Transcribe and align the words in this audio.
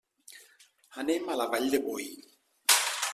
Anem 1.03 1.29
a 1.33 1.37
la 1.41 1.47
Vall 1.53 1.69
de 1.75 1.83
Boí. 1.87 2.09